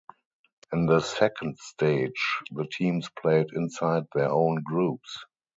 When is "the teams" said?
2.51-3.07